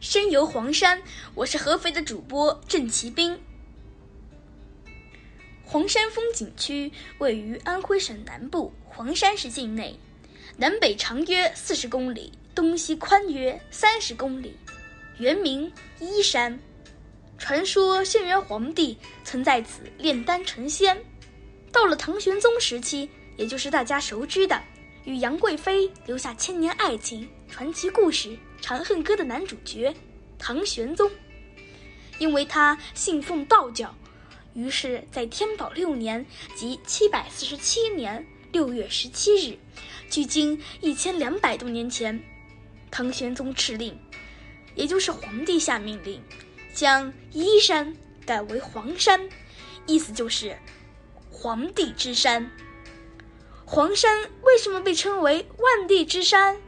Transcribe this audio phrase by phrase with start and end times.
[0.00, 1.02] 身游黄山，
[1.34, 3.38] 我是合肥的主播郑奇兵。
[5.62, 9.94] 黄山风景区位于安徽省南部黄山市境内，
[10.56, 14.56] 南北长约四十公里，东西宽约三十公里，
[15.18, 15.70] 原名
[16.00, 16.58] 依山。
[17.36, 20.96] 传说轩辕皇帝曾在此炼丹成仙。
[21.70, 23.06] 到了唐玄宗时期，
[23.36, 24.58] 也就是大家熟知的
[25.04, 29.94] 与杨贵妃留下千年爱情传奇故事《长恨歌》的男主角
[30.38, 31.10] 唐玄宗，
[32.18, 33.94] 因为他信奉道教，
[34.54, 36.24] 于是，在天宝六年
[36.54, 39.58] 即七百四十七年六月十七日，
[40.08, 42.22] 距今一千两百多年前，
[42.90, 43.98] 唐玄宗敕令，
[44.74, 46.22] 也就是皇帝下命令，
[46.74, 49.28] 将依山改为黄山，
[49.86, 50.56] 意思就是。
[51.32, 52.50] 皇帝之山，
[53.64, 56.60] 黄山为什么被称为万帝之山？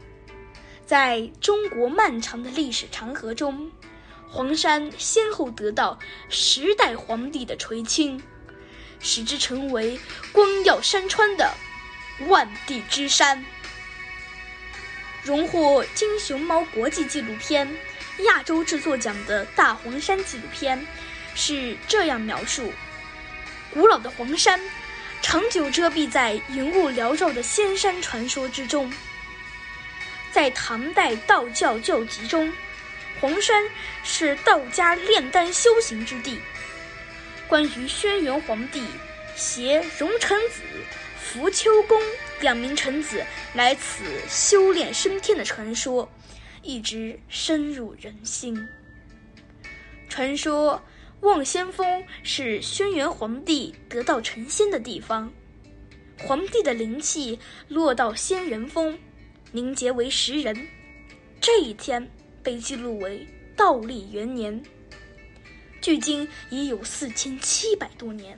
[0.85, 3.71] 在中国漫长的历史长河中，
[4.29, 5.97] 黄山先后得到
[6.29, 8.21] 十代皇帝的垂青，
[8.99, 9.97] 使之成为
[10.33, 11.53] 光耀山川的
[12.27, 13.43] 万地之山。
[15.23, 17.73] 荣获金熊猫国际纪录片
[18.25, 20.85] 亚洲制作奖的大黄山纪录片
[21.33, 22.73] 是这样描述。
[23.73, 24.59] 古老的黄山，
[25.21, 28.91] 长久遮蔽在云雾缭绕的仙山传说之中。
[30.33, 32.51] 在唐代道教教籍中，
[33.21, 33.63] 黄山
[34.03, 36.39] 是道家炼丹修行之地。
[37.47, 38.81] 关于轩辕皇帝
[39.35, 40.63] 携荣成子、
[41.21, 42.01] 扶秋公
[42.41, 43.23] 两名臣子
[43.53, 46.11] 来此修炼升天的传说，
[46.63, 48.67] 一直深入人心。
[50.09, 50.81] 传说。
[51.21, 55.31] 望仙峰是轩辕皇帝得道成仙的地方，
[56.19, 57.39] 皇帝的灵气
[57.69, 58.99] 落到仙人峰，
[59.53, 60.67] 凝结为石人。
[61.39, 64.61] 这一天被记录为道历元年，
[65.79, 68.37] 距今已有四千七百多年。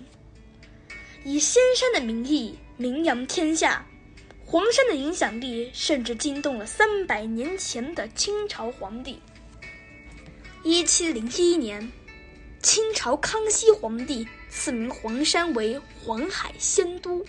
[1.24, 3.88] 以仙山的名义名扬天下，
[4.46, 9.20] 黄山的影响力甚至惊动了三百年前的清朝皇帝。
[10.64, 11.92] 一七零一年。
[12.62, 17.24] 清朝康熙皇帝赐名黄山为黄海仙都，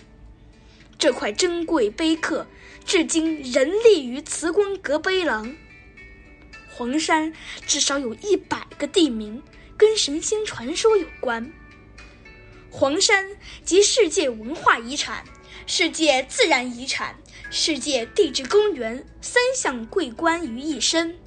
[0.97, 2.47] 这块珍贵碑刻
[2.85, 5.55] 至今仍立于慈光阁碑廊。
[6.69, 7.33] 黄山
[7.65, 9.41] 至少有一百个地名
[9.77, 11.51] 跟神仙传说有关。
[12.69, 13.25] 黄山
[13.63, 15.23] 集世界文化遗产、
[15.65, 17.17] 世界自然遗产、
[17.49, 21.17] 世界地质公园三项桂冠于一身，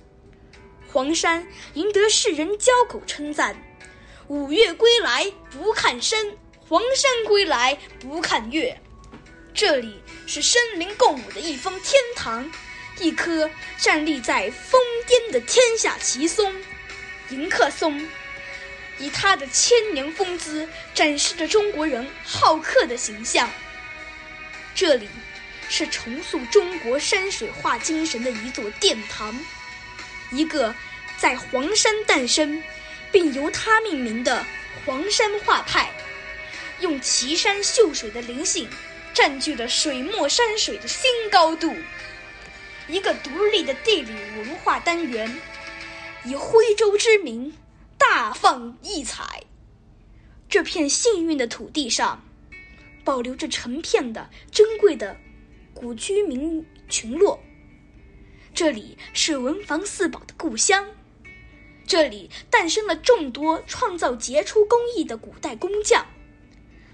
[0.92, 3.56] 黄山赢得世人交口称赞。
[4.28, 6.24] 五岳归来不看山，
[6.60, 8.80] 黄山归来不看岳。
[9.52, 12.50] 这里是生灵共舞的一方天堂，
[12.98, 16.54] 一棵站立在峰巅的天下奇松——
[17.30, 18.08] 迎客松，
[18.98, 23.50] 以它的千年风姿展示着中国人好客的形象。
[24.74, 25.08] 这里
[25.68, 29.38] 是重塑中国山水画精神的一座殿堂，
[30.30, 30.74] 一个
[31.18, 32.62] 在黄山诞生。
[33.12, 34.46] 并由他命名的
[34.86, 35.90] 黄山画派，
[36.78, 38.70] 用奇山秀水的灵性，
[39.20, 41.74] 占据了水墨山水的新高度。
[42.88, 45.30] 一个独立的地理文化单元，
[46.24, 47.52] 以徽州之名
[47.98, 49.42] 大放异彩。
[50.48, 52.24] 这片幸运的土地上，
[53.04, 55.14] 保留着成片的珍贵的
[55.74, 57.38] 古居民群落。
[58.54, 60.86] 这里是文房四宝的故乡。
[61.86, 66.06] 这里诞生了众多创造杰出工艺的古代工匠，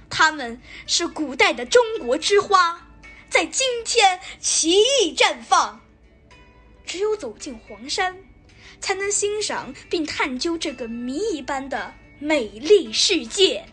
[0.09, 2.89] 他们是古代的中国之花，
[3.29, 5.81] 在今天奇异绽放。
[6.85, 8.17] 只有走进黄山，
[8.81, 13.67] 才能欣赏并探究这个谜一般的美丽世界。